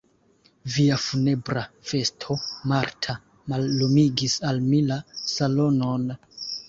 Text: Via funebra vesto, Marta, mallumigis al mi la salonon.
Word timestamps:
Via 0.75 0.95
funebra 1.01 1.65
vesto, 1.91 2.37
Marta, 2.71 3.17
mallumigis 3.53 4.39
al 4.53 4.63
mi 4.71 4.81
la 4.93 4.99
salonon. 5.35 6.09